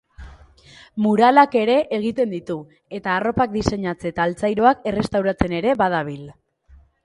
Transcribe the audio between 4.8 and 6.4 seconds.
errestauratzen ere badabil.